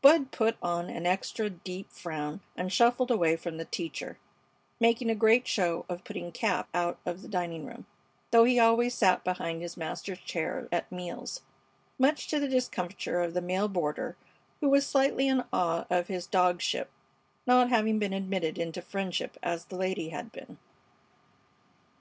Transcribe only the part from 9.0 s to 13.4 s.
behind his master's chair at meals, much to the discomfiture of